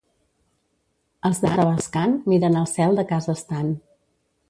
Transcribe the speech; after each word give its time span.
Els 1.29 1.43
de 1.45 1.53
Tavascan 1.57 2.17
miren 2.33 2.61
el 2.65 2.69
cel 2.75 3.01
de 3.01 3.09
casa 3.15 3.37
estant. 3.41 3.75